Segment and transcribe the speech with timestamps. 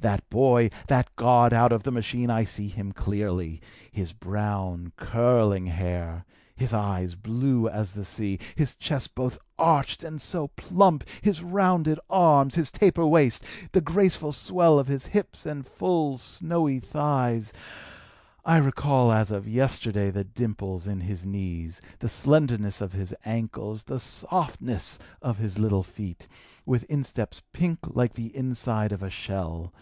[0.00, 3.60] That boy, that god out of the machine, I see him clearly:
[3.92, 6.24] his brown, curling hair;
[6.56, 12.00] his eyes blue as the sea; his chest both arched and so plump, his rounded
[12.08, 13.42] arms, his taper waist,
[13.72, 17.52] the graceful swell of his hips and full, snowy thighs;
[18.42, 23.82] I recall as of yesterday the dimples in his knees, the slenderness of his ankles,
[23.82, 26.26] the softness of his little feet,
[26.64, 29.74] with insteps pink like the inside of a shell.